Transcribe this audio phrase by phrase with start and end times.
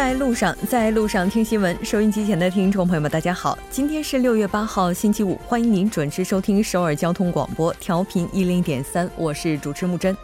[0.00, 1.76] 在路上，在路上听新闻。
[1.84, 10.16] 收音机前的听众朋友们，大家好，今天是六月八号，星期五，欢迎您准时收听首尔交通广播，调频一零点三，我是主持木真。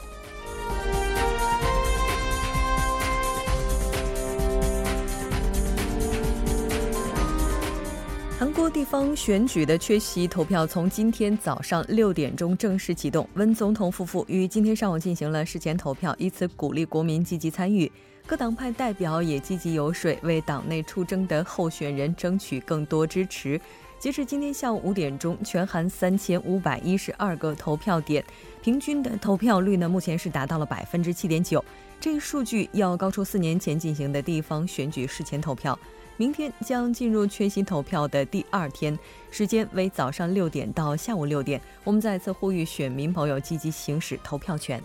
[8.38, 17.92] 韩国地方选举的缺席投票从今天早上六点钟正式启动，温总统夫妇于今天上午进行了事前投票，以此鼓励国民积极参与。
[18.26, 23.60] 各党派代表也积极游说，为党内出征的候选人争取更多支持。
[24.00, 28.24] 截至今天下午五点钟，全韩三千五百一十二个投票点，
[28.60, 31.64] 平均的投票率呢，目前是达到了百分之七点九。
[32.00, 35.78] 这一数据要高出四年前进行的地方选举事前投票。
[36.16, 38.98] 明天将进入缺席投票的第二天，
[39.30, 41.60] 时间为早上六点到下午六点。
[41.84, 44.82] 我们再次呼吁选民朋友积极行使投票权。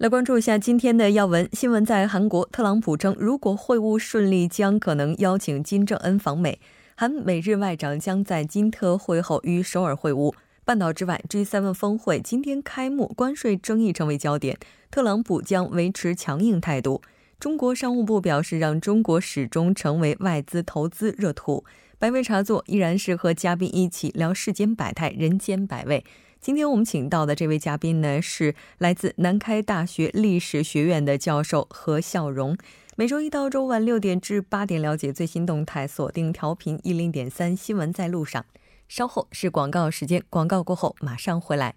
[0.00, 1.84] 来关注一下今天的要闻新闻。
[1.84, 6.58] 在韩国，特朗普称，如果会晤顺利，将可能邀请金正恩访美。
[6.96, 10.32] 韩美日外长将在金特会后与首尔会晤。
[10.64, 14.56] 半岛之外，G7 峰会今天开幕，关税争议成为焦点。
[14.90, 17.02] 特朗普将维持强硬态度。
[17.38, 21.62] 中国商务部表示，让中国始终成为外资投资热土。
[21.98, 26.02] 百味茶座依然是和嘉宾一起聊世间百态，人间百味。
[26.40, 32.56] 今天我们请到的这位嘉宾呢，是来自南开大学历史学院的教授何笑荣。
[32.96, 38.46] 每周一到周五晚六点至八点，了解最新动态，锁定调频一零点三新闻在路上。
[38.88, 41.74] 稍后是广告时间，广告过后马上回来。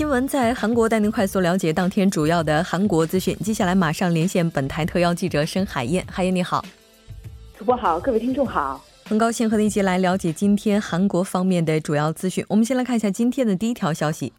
[0.00, 3.36] 新闻在韩国带您快速了解当天主要的韩国资讯。
[3.40, 6.02] 接下来马上连线本台特邀记者申海燕。
[6.10, 6.64] 海燕你好，
[7.58, 12.42] 主播好，各位听众好，很高兴和您一起来了解今天韩国方面的主要资讯。
[12.48, 14.32] 我们先来看一下今天的第一条消息。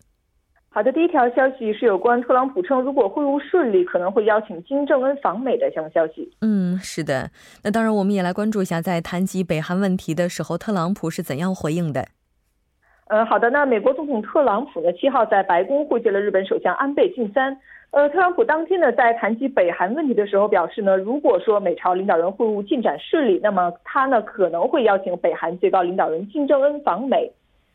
[0.70, 6.28] 好的，第一条消息是有关特朗普称如果会晤顺利，可能会邀请金正恩访美的相关消息。
[6.42, 7.30] 嗯，是的。
[7.62, 12.08] 那当然，我们也来关注一下，在谈及北韩问题的时候，特朗普是怎样回应的。
[13.12, 13.50] 嗯，好的。
[13.50, 17.58] 那美国总统特朗普呢，七号在白宫会见了日本首相安倍晋三。
[17.90, 27.30] 呃，特朗普当天呢，在谈及北韩问题的时候表示呢，如果说美朝领导人会晤进展顺利，那么他呢可能会邀请北韩最高领导人金正恩访美。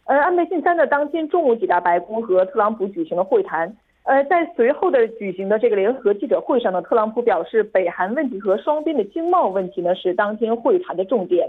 [0.07, 3.71] 而安倍晋三呢，当天中午抵达白宫和特朗普举行了会谈。
[4.05, 11.47] 呃，在随后的举行的这个联合记者会上呢，特朗普表示，北韩问题和双边的经贸问题呢是当天会谈的重点。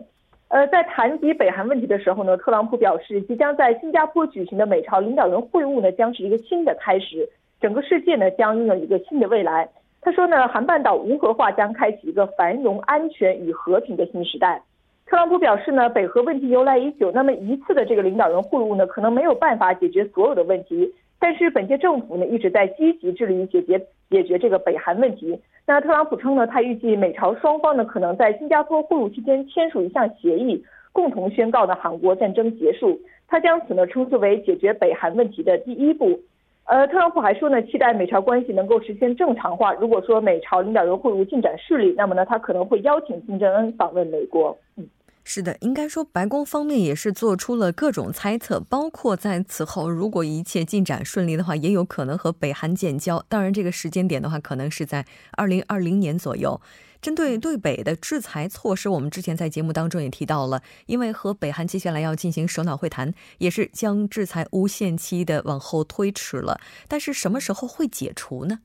[0.50, 7.28] 呃，在谈及北韩问题的时候呢，特朗普表示，即将在新加坡举行的美朝领导人会晤呢，将是一个新的开始，
[7.60, 9.68] 整个世界呢将拥有一个新的未来。
[10.00, 14.62] 他说呢，韩半岛无核化将开启一个繁荣、安全与和平的新时代。
[15.06, 20.94] 特朗普表示呢，北核问题由来已久，那么一次的这个领导人会晤呢，可能没有办法解决所有的问题。
[21.20, 23.80] 但是本届政府呢一直在积极致力于解决
[24.10, 25.40] 解决这个北韩问题。
[25.66, 30.64] 那特朗普称呢，他预计美朝双方呢可能在新加坡会晤期间签署一项协议，
[30.94, 33.00] 共同宣告呢韩国战争结束。
[33.28, 36.20] 他将此呢称之为解决北韩问题的第一步。
[36.66, 39.74] 呃，特朗普还说呢，期待美朝关系能够实现正常化。
[39.74, 44.58] 如果说美朝领导人会晤进展顺利，那么呢他可能会邀请金正恩访问美国。
[44.78, 44.88] 嗯。
[45.30, 53.22] 是的，应该说白宫方面也是做出了各种猜测，包括在此后如果一切进展顺利的话，也有可能和北韩建交。
[53.28, 56.62] 当然，这个时间点的话，可能是在二零二零年左右。
[57.02, 66.62] 针对对北的制裁措施，我们之前在节目当中也提到了，因为和北韩接下来要进行首脑会谈，也是将制裁无限期的往后推迟了。
[66.88, 68.60] 但是什么时候会解除呢？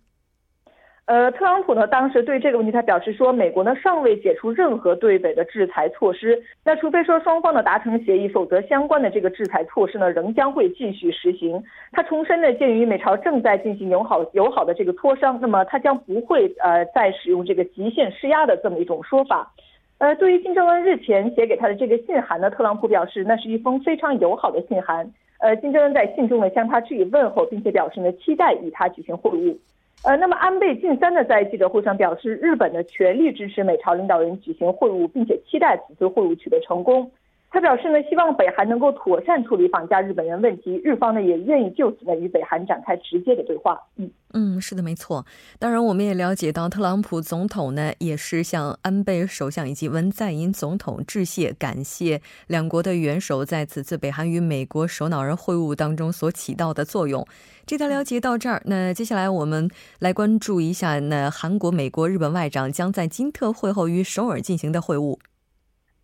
[1.07, 11.61] 呃，特朗普呢，当时对这个问题，他表示说，美国呢尚未解除任何对北的制裁措施，那除非说双方呢达成协议，否则相关的这个制裁措施呢仍将会继续实行。
[11.91, 19.53] 他重申呢，鉴于美朝正在进行友好友好的这个磋商，那么他将不会呃再使用这个极限施压的这么一种说法。
[19.99, 25.11] 呃，对于金正恩日前写给他的这个信函呢，特朗普表示那是一封非常友好的信函。
[25.41, 29.57] 呃，金正恩在信中呢向他致以问候，并且表示呢期待与他举行会晤。
[30.05, 37.09] 呃，那么安倍晋三呢，在记者会上表示，日本呢全力支持美朝领导人举行会晤，并且期待此次会晤取得成功。
[37.53, 43.79] 他表示呢，希望北韩能够妥善处理绑架日本人问题，日方呢也愿意就此呢与北韩展开直接的对话。
[43.97, 45.27] 嗯嗯，是的，没错。
[45.59, 57.27] 当然，我们也了解到，特朗普总统呢也是向安倍首相以及文在寅总统致谢，感谢两国的元首在此次北韩与美国首脑人会晤当中所起到的作用。
[57.67, 65.19] 这条了解到这儿，那接下来我们来关注一下，那韩国、美国、日本外长将在金特会后于首尔进行的会晤。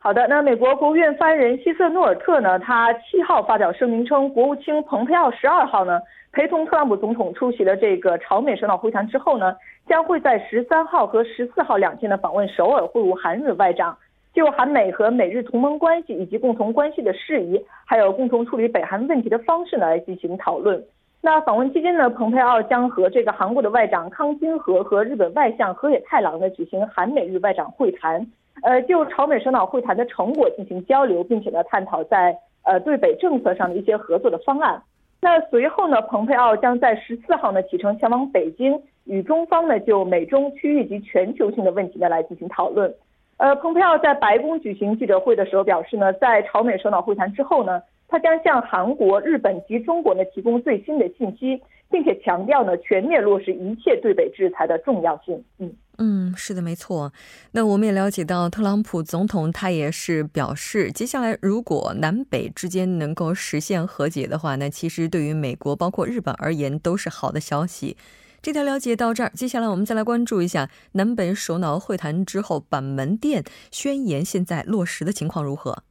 [0.00, 2.56] 好的，那美国国务院发言人希瑟诺尔特呢？
[2.60, 6.00] 他七号发表声明称，国务卿蓬佩奥十二号呢
[6.30, 9.56] 陪同特朗普总统出席了这个朝美首脑会谈之后呢，
[9.88, 13.98] 将会在十三号和十四号两天呢访问首尔会晤韩日外长，
[14.32, 20.80] 就韩美和美日同盟关系以及共同关系的事宜，还有共同处理北韩问题的方式呢来进行讨论。
[21.20, 28.24] 那访问期间呢，蓬佩奥将和这个韩国的外长康金和和日本外相河野太郎呢举行韩美日外长会谈。
[28.62, 34.82] 呃，就朝美首脑会谈的成果进行交流，并且呢，探讨在呃对北政策上的一些合作的方案。
[35.20, 42.94] 那随后呢，蓬佩奥将在十四号呢启程前往北京，与中方呢就美中区域及全球性的问题呢来进行讨论。
[43.36, 55.42] 呃，蓬佩奥在白宫举行记者会的时候表示呢，在朝美首脑会谈之后呢，他将向韩国、日本及中国呢提供最新的信息，并且强调呢全面落实一切对北制裁的重要性。
[55.58, 55.72] 嗯。
[56.00, 57.12] 嗯，是的，没错。
[57.52, 67.96] 那我们也了解到，特朗普总统他也是表示，接下来如果南北之间能够实现和解的话，那其实对于美国包括日本而言都是好的消息。
[68.40, 73.42] 这条了解到这儿，接下来我们再来关注一下南北首脑会谈之后板门店
[73.72, 75.82] 宣言现在落实的情况如何？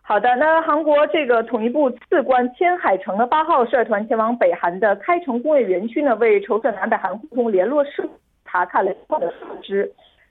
[0.00, 8.08] 好的，那韩国这个统一部次官千海成呢，八号率团前往北韩的开城工业园区呢，为筹设南北韩互通联络事。
[8.52, 9.90] 查看了相关的设施，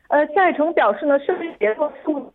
[0.09, 2.31] 呃，夏成表示呢，设备联络事务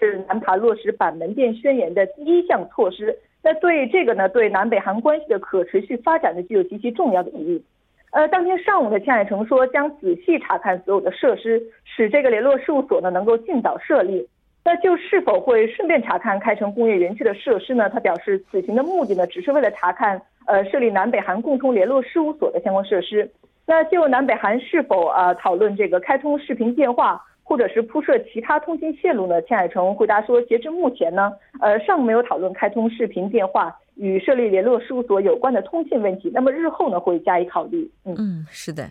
[0.00, 3.16] 是南韩落实板门店宣言的第一项措施。
[3.40, 7.64] 那对这个呢，对南北韩关系的可持续发展呢，具有极其重要的意义。
[8.10, 14.28] 呃，当天上午呢，夏海成说将仔细查看所有的设施，使这个联络事务所呢能够尽早设立。
[14.64, 17.88] 那就是否会顺便查看开城工业园区的设施呢？
[17.88, 23.30] 他表示，此行的目的呢，只是为了查看呃设立南北韩共同联络事务所的相关设施。
[23.70, 29.40] 那就南北韩是否啊讨论这个开通视频电话，或者是铺设其他通信线路呢？
[29.42, 31.30] 钱海成回答说，截至目前呢，
[31.60, 36.28] 呃尚没有讨论开通视频电话与设立联络事务所有关的通信问题。
[36.34, 37.88] 那么日后呢会加以考虑。
[38.04, 38.90] 嗯嗯，是的。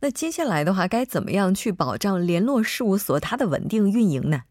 [0.00, 4.44] 那接下来的话，该怎么样去保障联络事务所它的稳定运营呢？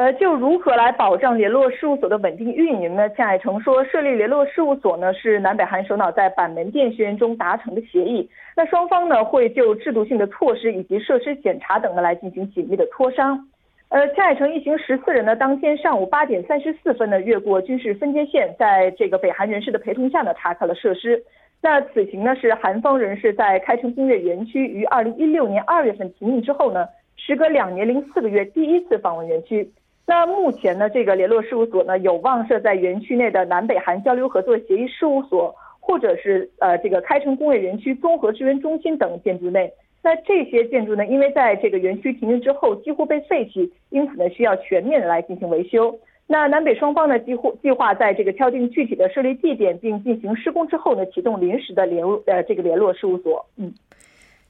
[0.00, 3.06] 呃，就如何来保障联络事务所的稳定运营呢？
[3.10, 8.26] 夏海成说，设立联络事务所呢是南北韩首脑在板门店宣言中达成的协议。
[8.56, 13.46] 那双方呢会就制度性的措施以及设施检查等呢来进行紧密的磋商。
[13.90, 21.22] 呃，夏海成一行十四人呢，当天上午八点三十四分呢越过军事分界线，在这个北韩人士的陪同下呢查看了设施。
[21.60, 26.86] 那此行呢是韩方人士在开城工业园区于二零一六年二月份停运之后呢，
[27.18, 29.70] 时隔两年零四个月第一次访问园区。
[30.10, 39.72] 那目前呢，这个联络事务所呢，有望设在园区内的南北韩交流合作协议事务所，或者是呃这个开城工业园区综合支援中心等建筑内。
[40.02, 45.96] 那这些建筑呢，因为在这个园区停运之后几乎被废弃，因此呢需要全面的来进行维修。
[46.26, 53.46] 那南北双方呢，几乎计划在这个敲定具体的设立地点，并进行施工之后呢，启动临时的联呃这个联络事务所。
[53.58, 53.72] 嗯，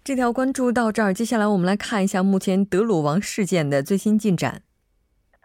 [0.03, 4.63] 这条关注到这儿，接下来我们来看一下目前德鲁王事件的最新进展。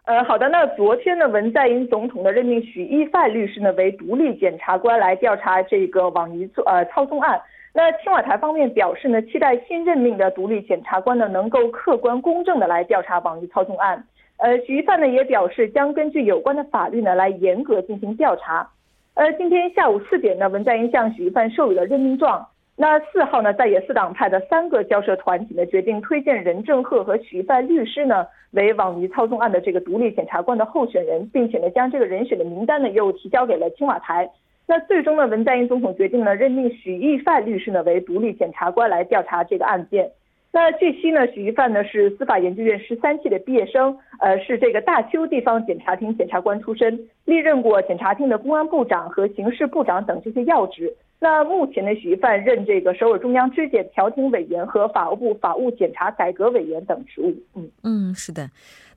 [0.05, 0.47] 呃，好的。
[0.49, 7.41] 那昨天呢，文在寅总统呢任命许一范律师呢为独立检察官来调查这个网易呃操纵案。
[7.73, 14.05] 那青瓦台方面表示呢，期待新任命的独立检察官呢能够客观公正的来调查网易操纵案。
[14.37, 18.69] 呃，许一范呢也表示将根据有关的法律呢来严格进行调查。
[19.15, 22.45] 呃，今天下午四点呢，文在寅向许一范授予了任命状。
[22.77, 34.29] 那四号呢，在野四党派的三个交涉团体呢，决定推荐任正赫和许范律师呢为网迷操纵案的这个独立检察官的候选人，并且呢，将这个人选的名单呢又提交给了青瓦台。
[34.67, 40.11] 那最终呢，文在寅总统决定呢，任命许义范律师呢为独立检察官来调查这个案件。
[40.55, 50.95] 那据悉呢，许一范呢是司法研究院十三期的毕业生，呃，是这个大邱地方检察厅检察官出身，历任过检察厅的公安部长和刑事部长等这些要职。
[51.19, 57.35] 那目前呢，许一范任这个首尔中央支检调停委员和法务部法务检察改革委员等职务。
[57.55, 58.49] 嗯嗯，是的。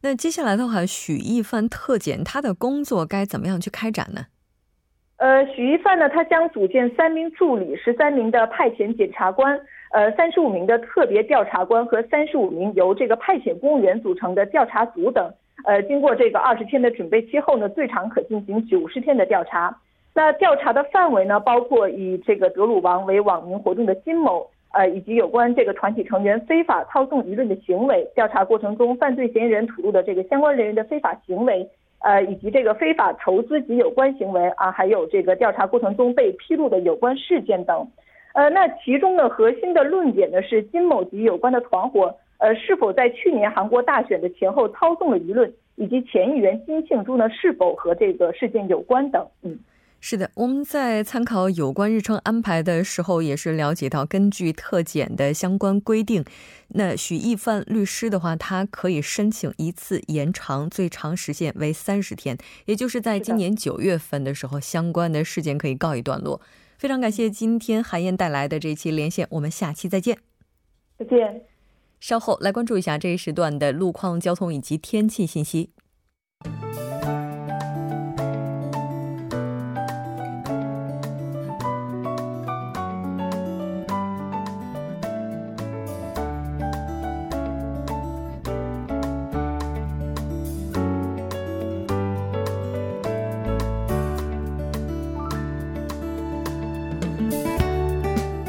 [0.03, 4.27] 那接下来的话，许一范特检他的工作该怎么样去开展呢？
[5.17, 9.61] 呃，许一范呢，他将组建三名助理、十三名的派遣检察官。
[9.91, 15.33] 呃，三十五名的特别调查官和三十五名由这个派遣公务员组成的调查组等，
[15.65, 19.75] 呃，经过这个二十天的准备期后呢，最长可进行九十天的调查。
[20.15, 28.07] 那调查的范围呢，包括以这个德鲁王为网民活动的金某，呃，以及有关这个团体成员非法操纵舆论的行为。
[28.15, 31.67] 调查过程中，犯罪嫌疑人吐露的这个相关人员的非法行为，
[32.01, 37.89] 呃，以及这个非法筹资及有关行为啊，还有这个调查过程中被披露的有关事件等。
[38.39, 49.27] 呃，那其中的核心的论点呢，是金某及有关的团伙，呃，是否在去年韩国大选的前后操纵了舆论，以及前议员金庆洙呢，是否和这个事件有关等。
[49.43, 49.59] 嗯。
[49.99, 56.25] 是的，我们在参考有关日程安排的时候，也是了解到，根据特检的相关规定，
[56.69, 66.41] 那许义范律师的话，他可以申请一次延长，最长时限为三十天，也就是在今年九月份的时候，相关的事件可以告一段落。
[66.79, 70.17] 非常感谢今天韩燕带来的这期连线，我们下期再见。
[70.97, 71.43] 再见。
[71.99, 75.71] 稍后来关注一下这一时段的路况、交通以及天气信息。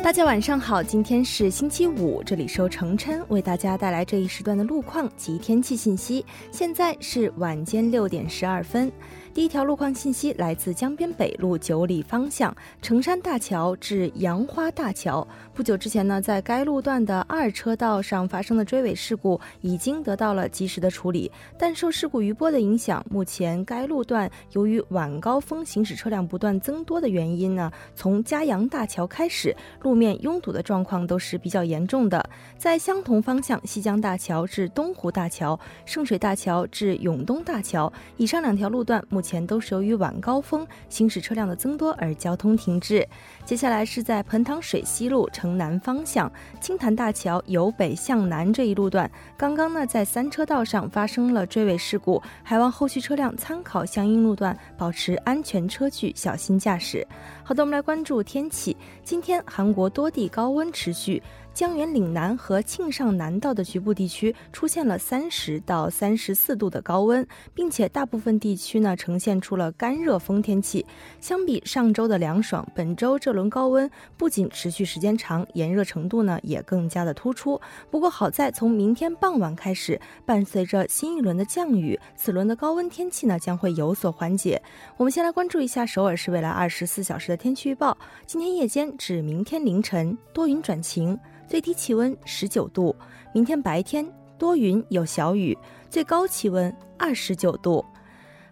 [0.09, 6.25] 大家晚上好，今天是星期五，这里是程琛为大家带来这一时段的路况及天气信息。
[6.51, 8.91] 现在是晚间六点十二分。
[9.31, 15.25] 第一条路况信息来自江边北路九里方向成山大桥至杨花大桥。
[15.53, 32.27] 不久之前呢，在该路段的二车道上发生的追尾事故已经得到了及时的处理，但受事故余波的影响，目前该路段由于晚高峰行驶车辆不断增多的原因呢，从嘉阳大桥开始，路面拥堵的状况都是比较严重的。
[32.57, 38.99] 在相同方向，西江大桥至东湖大桥、圣水大桥至永东大桥以上两条路段。
[39.19, 43.05] 目前都是由于晚高峰行驶车辆的增多而交通停滞。
[43.43, 57.05] 接下来是在彭塘水西路城南方向青潭大桥由北向南这一路段，刚刚呢在三车道上发生了追尾事故，还望后续车辆参考相应路段，保持安全车距，小心驾驶。
[57.43, 58.77] 好的，我们来关注天气。
[59.03, 61.21] 今天韩国多地高温持续。
[61.59, 70.85] 江原岭南和庆尚南道的局部地区出现了三十到三十四度的高温，并且大部分地区呢呈现出了干热风天气。
[71.19, 77.59] 相比上周的凉爽，本周这轮高温不仅持续时间长，炎热程度呢也更加的突出。
[77.91, 84.61] 不过好在从明天傍晚开始，伴随着新一轮的降雨，此轮的高温天气呢将会有所缓解。
[84.95, 91.19] 我们先来关注一下首尔市未来二十四小时的天气预报：今天夜间至明天凌晨多云转晴。
[91.49, 92.95] 最低气温十九度，
[93.33, 95.57] 明天白天多云有小雨，
[95.89, 97.83] 最高气温二十九度。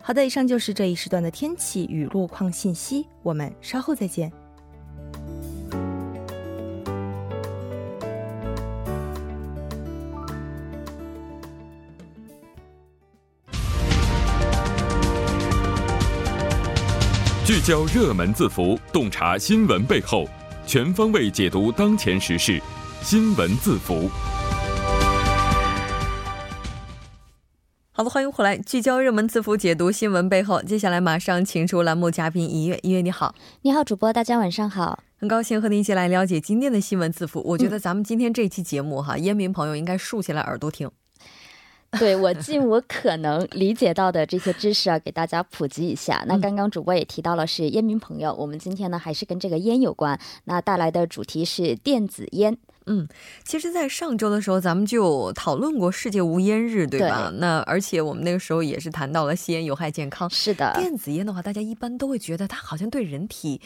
[0.01, 4.31] 好的，以上就是这一时段的天气与路况信息，我们稍后再见。
[17.45, 20.25] 聚焦热门字符，洞察新闻背后，
[20.65, 22.59] 全方位解读当前时事。
[23.01, 24.09] 新闻字符，
[27.91, 30.61] 好的，欢迎回来，聚焦热门字符，解读新闻背后。
[30.61, 37.41] 接下来马上请出栏目嘉宾一月，一月你好，你好，主播，大家晚上好，很高兴和您一起来了解今天的新闻字符。
[37.45, 40.91] 我觉得咱们今天这期节目哈， 烟民朋友应该竖起来耳朵听。
[41.97, 46.21] 对我尽我可能理解到的这些知识啊，给大家普及一下。
[46.27, 52.57] 那刚刚主播也提到了是烟民朋友，我们今天呢还是跟这个烟有关，那带来的主题是电子烟。
[52.87, 53.07] 嗯，
[53.43, 57.31] 其实，在上周的时候，咱们就讨论过世界无烟日，对吧？
[57.35, 60.29] 那而且我们那个时候也是谈到了吸烟有害健康。
[60.29, 63.61] 是的，电子烟的话，大家一般都会觉得它好像对人体，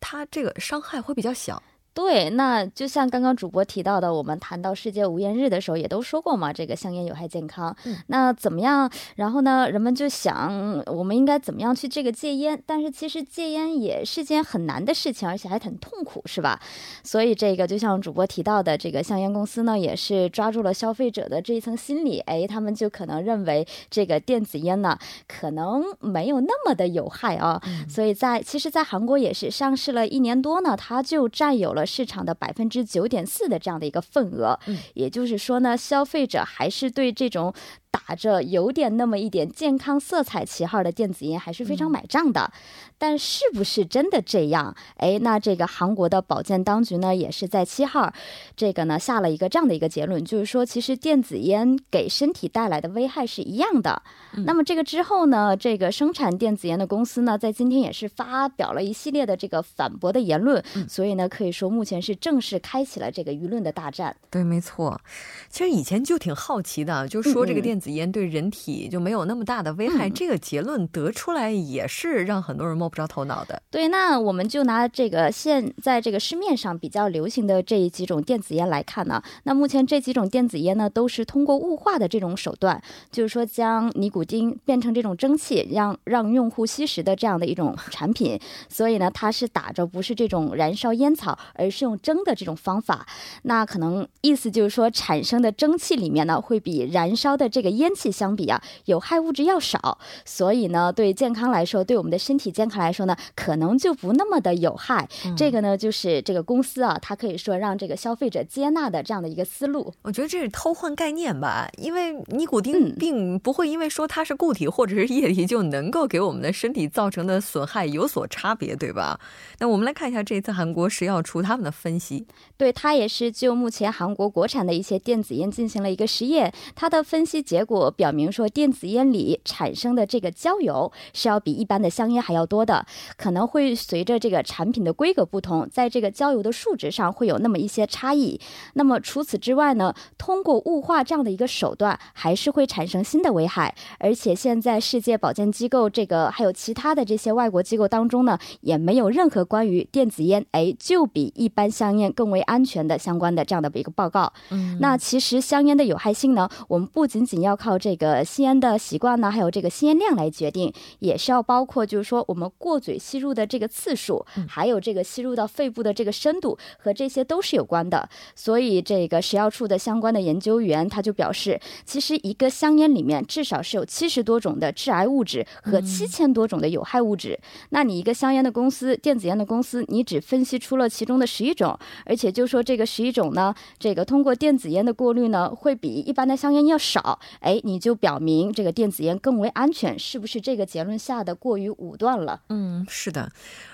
[0.00, 1.62] 它这个伤害会比较小。
[1.98, 7.74] 对，那就像刚刚主播提到的，我们谈到世界无烟日的时候，也都说过嘛，这个香烟有害健康。
[8.06, 8.88] 那怎么样？
[9.16, 12.62] 然后呢，人们就想，我们应该怎么样去这个戒烟？
[12.64, 16.60] 但是其实戒烟也是件很难的事情，而且还很痛苦，是吧？
[17.02, 27.60] 所以这个就像主播提到的，这个香烟公司呢，也是抓住了消费者的这一层心理，哎，他们就可能认为这个电子烟呢，可能没有那么的有害啊。
[27.88, 31.87] 所以在其实，在韩国也是上市了一年多呢，它就占有了。
[31.88, 34.60] 市场的百分之九点四的这样的一个份额，
[34.94, 37.52] 也就是说呢，消费者还是对这种
[37.90, 42.52] 打着有点那么一点健康色彩旗号的电子烟还是非常买账的。
[43.00, 44.74] 但是不是真的这样？
[44.96, 48.12] 哎，那这个韩国的保健当局呢，也是在七号，
[48.56, 54.02] 这个呢下了一个这样的一个结论，就是说，其实电子烟给身体带来的危害是一样的。
[54.44, 60.60] 那么这个之后呢，这个生产电子烟的公司呢，在今天也是发表了一系列的这个反驳的言论。
[60.88, 64.16] 所以呢，可以说目前是正式开启了这个舆论的大战。
[64.28, 65.00] 对，没错。
[65.48, 72.88] 其实以前就挺好奇的，就说这个电子烟对人体就没有那么大的危害，这个结论得出来也是让很多人摸。
[72.88, 79.22] 不着头脑的，对，那我们就拿这个现在这个市面上比较流行的这几种电子烟来看呢。
[79.42, 82.82] 那目前这几种电子烟呢，都是通过雾化的这种手段，
[83.12, 88.40] 就是说将尼古丁变成这种蒸汽，让让用户吸食的这样的一种产品。
[88.70, 93.06] 所以呢，它是打着不是这种燃烧烟草，而是用蒸的这种方法。
[93.42, 99.98] 那可能意思就是说，产生的蒸汽里面呢，会比燃烧的这个烟气相比啊，有害物质要少。
[100.24, 102.78] 所以呢，对健康来说，对我们的身体健康。
[102.78, 105.08] 来说呢，可能就不那么的有害。
[105.36, 109.92] 这个呢，就是这个公司啊，它可以说让这个消费者接纳的这样的一个思路。
[110.02, 119.18] 我觉得这是偷换概念吧，因为尼古丁并不会因为说它是固体或者是液体就能够给我们的身体造成的损害有所差别，对吧？
[119.58, 122.26] 那我们来看一下这次韩国食药处他们的分析。
[122.56, 132.68] 对，它也是就目前韩国国产的一些电子烟进行了一个实验，它的分析结果表明说，电子烟里产生的这个焦油是要比一般的香烟还要多。
[132.68, 132.84] 的
[133.16, 138.38] 可能会随着这个产品的规格不同，在这个焦油的数值上会有那么一些差异。
[138.74, 143.74] 那么除此之外呢，通过雾化这样的一个手段，还是会产生新的危害。
[143.98, 154.30] 而且现在世界保健机构这个还有其他的这些外国机构当中呢，也没有任何关于电子烟哎就比一般香烟更为安全的相关的这样的一个报告。
[154.50, 162.48] 嗯，那其实香烟的有害性呢，我们不仅仅要靠这个吸烟的习惯呢，还有这个吸烟量来决定，也是要包括就是说我们。
[162.58, 168.08] 过嘴吸入的这个次数，还有这个吸入到肺部的这个深度，和这些都是有关的。
[168.34, 177.38] 所以，这个食药处的相关的研究员他就表示，其实一个香烟里面至少是有七十多种的致癌物质和七千多种的有害物质。
[177.70, 187.18] 那你一个香烟的公司，电子烟的公司，你只分析出了其中的十一种，而且就说这个十一种呢，这个通过电子烟的过滤呢，会比一般的香烟要少。
[187.40, 192.42] 哎，你就表明这个电子烟更为安全，是不是这个结论下的过于武断了？
[192.48, 193.30] 嗯，是的。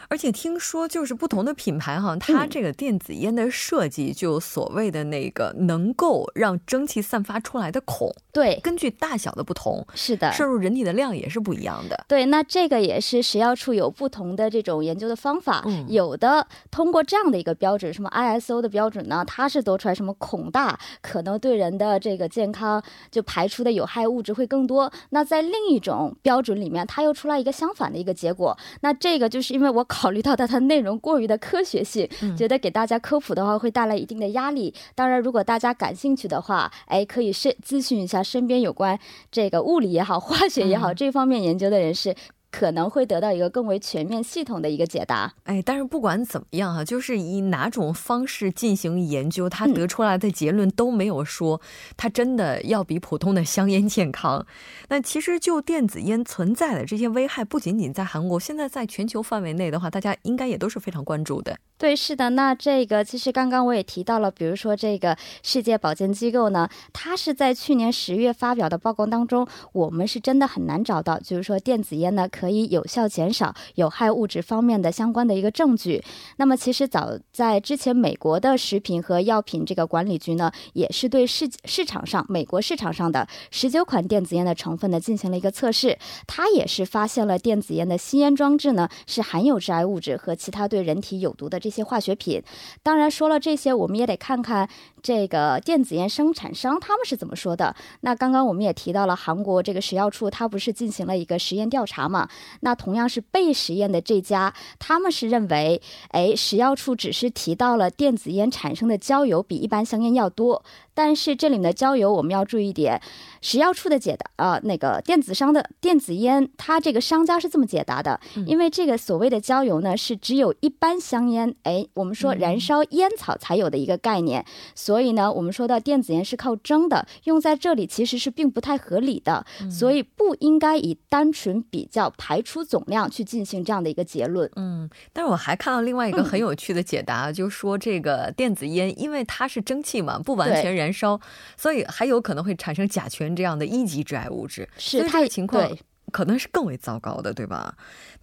[0.08, 12.04] 而且听说，就是不同的品牌哈，它这个电子烟的设计就所谓的那个能够让蒸汽散发出来的孔，对，根据大小的不同，是的，摄入人体的量也是不一样的。
[12.06, 19.24] 对，那这个也是食药处有不同的这种研究的方法，有的通过这样的一个标准，什么 ISO 的标准呢？
[19.26, 24.92] 它是得出来什么孔大可能对人的这个健康就排出的有害物质会更多。
[25.10, 28.58] 那在另一种标准里面，它又出来一个相反的一个结果。
[28.82, 29.86] 那这个就是因为我。
[29.94, 34.74] 考虑到它的内容过于的科学性，觉得给大家科普的话会带来一定的压力。
[34.96, 38.98] 当然，如果大家感兴趣的话，哎，可以是咨询一下身边有关
[39.30, 42.12] 这个物理也好、化学也好这方面研究的人士。
[42.56, 45.34] 可能会得到一个更为全面、系统的一个解答。
[45.42, 51.60] 哎，但是不管怎么样哈，就是以哪种方式进行研究，它得出来的结论都没有说
[51.96, 54.46] 它真的要比普通的香烟健康。
[54.88, 61.56] 那其实就电子烟存在的这些危害，不仅仅在韩国，现在在全球范围内的话，大家应该也都是非常关注的。
[61.76, 62.30] 对，是的。
[62.30, 76.04] 那这个其实刚刚我也提到了，比如说这个世界保健机构呢，它是在去年十月发表的报告当中，我们是真的很难找到，就是说电子烟呢可可以有效减少有害物质方面的相关的一个证据。
[76.36, 92.42] 那么其实早在之前，美国的食品和药品这个管理局呢，也是对市市场上美国市场上的十九款电子烟的成分呢进行了一个测试，它也是发现了电子烟的吸烟装置呢是含有致癌物质和其他对人体有毒的这些化学品。
[92.82, 94.68] 当然说了这些，我们也得看看
[95.04, 97.76] 这个电子烟生产商他们是怎么说的。
[98.00, 102.26] 那刚刚我们也提到了韩国这个食药处，它不是进行了一个实验调查嘛？
[102.60, 110.64] 那同样是被实验的这家，他们是认为，哎，食药处只是提到了电子烟产生的焦油比一般香烟要多。
[110.94, 113.02] 但是这里面的焦油，我们要注意一点，
[113.42, 134.48] 食药处的解答啊，那个电子商的电子烟，它这个商家是这么解答的，因为这个所谓的焦油呢，是只有一般香烟，哎，我们说燃烧烟草才有的一个概念，所以呢，我们说到电子烟是靠蒸的，用在这里其实是并不太合理的，所以不应该以单纯比较排出总量去进行这样的一个结论。
[134.54, 140.83] 嗯，但是我还看到另外一个很有趣的解答，就是说这个电子烟，因为它是蒸汽嘛，不完全燃。
[140.84, 141.18] 燃烧，
[141.56, 144.68] 所以还有可能会产生甲醛这样的一级致癌物质。
[144.78, 145.68] 是，这个情况
[146.12, 147.74] 可能是更为糟糕的，对吧？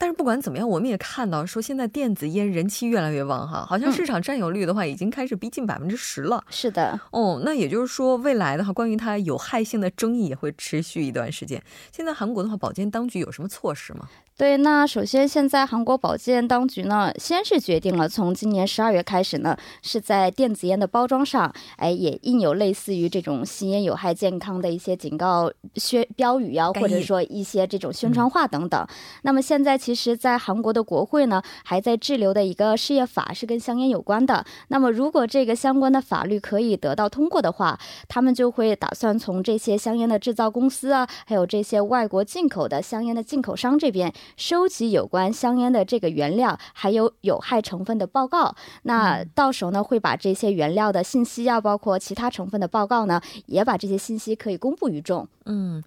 [0.01, 6.43] 但是不管怎么样，我们也看到说，现在电子烟人气越来越旺哈，好像市场占有率的话，已经开始逼近百分之十了。
[6.49, 11.61] 是的，哦，那也就是说，未来的话，关于它有害性的争议也会持续一段时间。
[11.91, 14.09] 现在韩国的话，保健当局有什么措施吗？
[14.35, 28.87] 对，那首先现在韩国保健当局呢，先是决定了从今年十二月开始呢，是在电子烟的包装上，哎，也印有类似于这种吸烟有害健康的一些警告宣标语呀，或者说一些这种宣传画等等。
[29.21, 34.45] 那么现在其实，在韩国的国会呢，还在滞留的一个事业法是跟香烟有关的。
[34.69, 44.13] 那么如果这个相关的法律可以得到通过的话，他们就会打算从这些香烟的制造公司啊，还有这些外国进口的香烟的进口商这边。
[44.37, 55.27] 收集有关香烟的这个原料还有有害成分的报告，那到时候呢会把这些原料的信息啊，包括其他成分的报告呢，也把这些信息可以公布于众。
[55.45, 55.83] 嗯。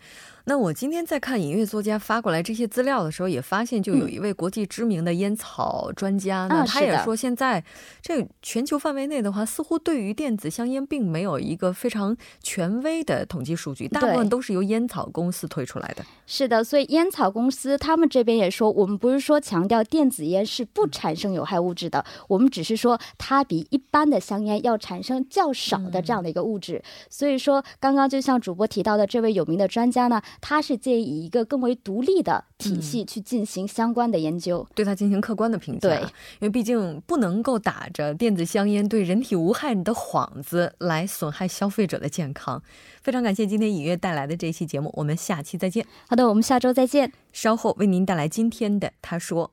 [0.46, 7.64] 那我今天在看音乐作家发过来这些资料的时候，也发现就有一位国际知名的烟草专家，那他也说，现在
[8.02, 16.04] 这全球范围内的话，似乎对于电子香烟并没有一个非常权威的统计数据，大部分都是由烟草公司推出来的。
[16.26, 26.82] 是的，所以烟草公司他们这边也说，我们不是说强调电子烟是不产生有害物质的，我们只是说它比一般的香烟要产生较少的这样的一个物质。
[27.08, 30.20] 所以说，刚刚就像主播提到的这位有名的专家呢。
[30.40, 35.88] 他是建议以一个更为独立的体系去进行相关的研究，对他进行客观的评价。
[35.88, 42.62] 对，因为毕竟不能够打着电子香烟对人体无害的幌子来损害消费者的健康。
[43.02, 45.86] 非常感谢今天尹月带来的这一期节目，我们下期再见。
[46.08, 47.12] 好的，我们下周再见。
[47.32, 49.52] 稍后为您带来今天的他说。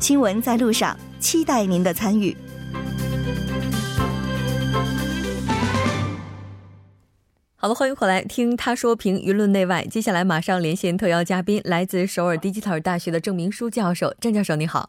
[0.00, 2.34] 新闻在路上，期待您的参与。
[7.54, 9.84] 好了，欢迎回来听他说评舆论内外。
[9.84, 14.14] 接下来马上连线特邀嘉宾，来自首尔 Digital 大学的郑明书教授。
[14.18, 14.88] 郑教授，你好。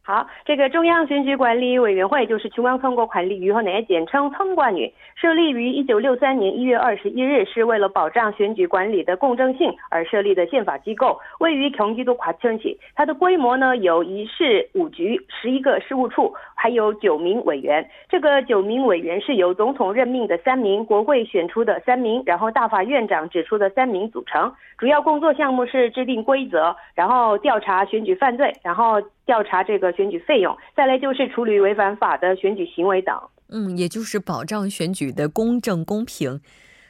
[0.08, 12.78] 好，这个中央选举管理委员会就是中央선거관리위원회简称선관위设立于一九六三年一月二十一日，是为了保障选举管理的公正性而设立的宪法机构，位于경기도과천 시。
[12.94, 17.90] 它的规模呢有一市五局、十一个事务处，还有九名委员。
[18.10, 24.54] 这个九名委员是由总统任命的三名，国会选出的三名，然后大法院长指出的三名组成。
[24.78, 33.15] 主要工作项目是制定规则，然后调查选举犯罪，然后 调查这个选举费用，再来就是处理违反法的选举行为等。
[33.51, 36.41] 嗯，也就是保障选举的公正公平。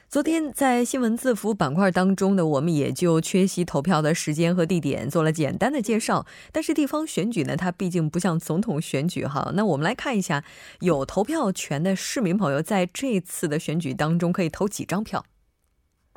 [0.08, 6.26] 昨天在新闻字符板块当中呢，我们也就缺席投票的时间和地点做了简单的介绍。
[6.52, 9.50] 但是地方选举呢，它毕竟不像总统选举哈。
[9.54, 10.44] 那我们来看一下，
[10.78, 15.24] 有投票权的市民朋友在这次的选举当中可以投几张票。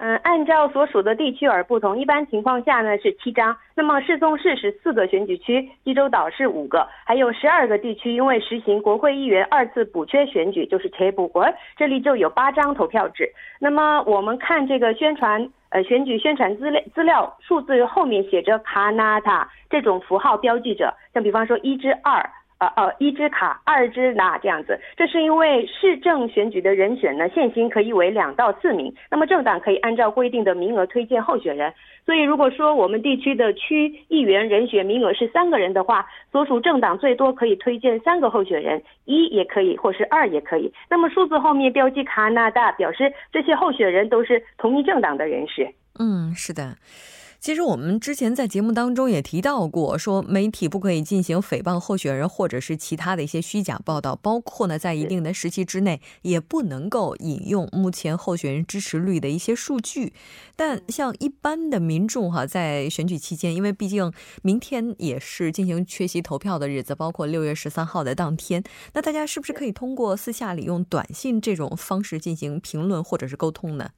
[0.03, 3.55] 嗯，按照所属的地区而不同，一般情况下呢是七张。
[3.75, 11.45] 那么世宗市是四个选举区，济州岛是五个，还有十二个地区，因为实行国会议员二次补缺选举，就是切补国，
[11.77, 13.31] 这里就有八张投票纸。
[13.59, 22.27] 那么我们看这个宣传，呃，选举宣传资料资料数字后面写着卡纳塔这种符号标记着，像比方说一至二。
[22.61, 31.73] 呃呃，一支卡，二支拿这样子，这是因为市政选举的人选呢，现行可以为两到四名，那么政党可以按照规定的名额推荐候选人。
[32.05, 40.71] 所以如果说我们地区的区议员人选名额是三个人的话，所属政党最多可以推荐三个候选人，一也可以，或是二也可以。
[40.87, 45.67] 那么数字后面标记卡纳大，表示这些候选人都是同一政党的人士。
[45.99, 46.75] 嗯，是的。
[47.41, 60.13] 其实我们之前在节目当中也提到过，说媒体不可以进行诽谤候选人或者是其他的一些虚假报道，包括呢在一定的时期之内也不能够引用目前候选人支持率的一些数据。
[60.55, 73.89] 但像一般的民众哈，在选举期间，因为毕竟明天也是进行缺席投票的日子，包括六月十三号的当天，那大家是不是可以通过私下里用短信这种方式进行评论或者是沟通呢？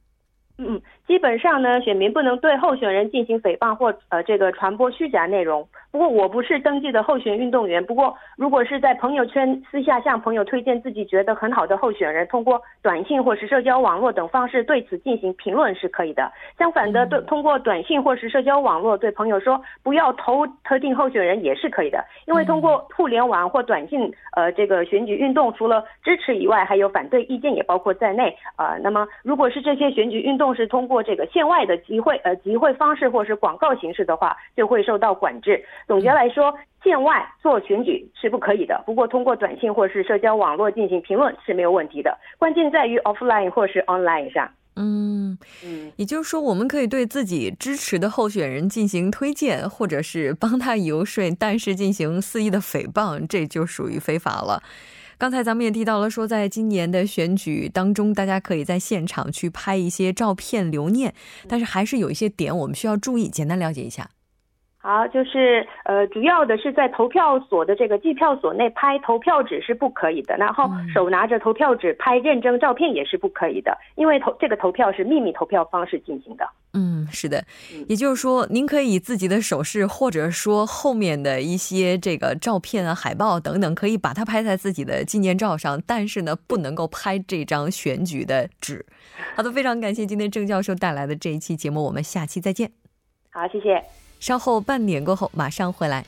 [0.58, 0.80] 嗯。
[1.06, 5.68] 基本上呢，选民不能对候选人进行诽谤或呃这个传播虚假内容。
[5.90, 7.84] 不过我不是登记的候选运动员。
[7.84, 16.32] 不过如果是在朋友圈私下向朋友推荐自己觉得很好的候选人，通过短信或是社交网络等方式对此进行评论是可以的。
[16.58, 22.02] 相反的，对通过短信或是社交网络对朋友说不要投特定候选人也是可以的。
[22.26, 28.34] 因为通过互联网或短信呃这个选举运动，除了支持以外，还有反对意见也包括在内。
[28.56, 35.64] 呃，那么如果是这些选举运动是通过这个线外的集会，呃，集会方式或是广告形式的话，就会受到管制。
[35.86, 36.52] 总结来说，
[36.82, 42.18] 线外做选举是不可以的，不过通过短信或是社交网络进行评论是没有问题的。
[42.36, 44.50] 关键在于 offline 或是 online 上。
[44.76, 54.60] 嗯嗯，也就是说，我们可以对自己支持的候选人进行推荐，或者是帮他游说，但是进行肆意的诽谤，这就属于非法了。
[55.18, 61.14] 刚才咱们也提到了，说在今年的选举当中，大家可以在现场去拍一些照片留念，
[61.48, 64.08] 但是还是有一些点我们需要注意，简单了解一下。
[64.78, 76.46] 好，就是呃，主要的是在投票所的这个计票所内拍投票纸是不可以的，然后手拿着投票纸拍认证照片也是不可以的，因为投这个投票是秘密投票方式进行的。
[76.76, 77.44] 嗯，是的，
[77.88, 88.84] 也就是说，您可以自己的手势，或者说后面的一些这个照片啊、海报等等，可以把它拍在自己的纪念照上，但是呢，不能够拍这张选举的纸。
[89.36, 92.72] 好的，非常感谢今天郑教授带来的这一期节目，我们下期再见。
[93.30, 93.82] 好，谢谢。
[94.18, 96.04] 稍后半点过后，马上回来。